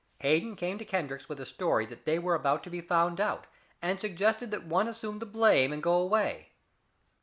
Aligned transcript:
Hayden 0.21 0.55
came 0.55 0.79
to 0.79 0.83
Kendrick 0.83 1.29
with 1.29 1.37
the 1.37 1.45
story 1.45 1.85
that 1.85 2.05
they 2.05 2.17
were 2.17 2.33
about 2.33 2.63
to 2.63 2.71
be 2.71 2.81
found 2.81 3.21
out, 3.21 3.45
and 3.83 3.99
suggested 3.99 4.49
that 4.49 4.65
one 4.65 4.87
assume 4.87 5.19
the 5.19 5.27
blame 5.27 5.71
and 5.71 5.83
go 5.83 5.93
away. 5.93 6.49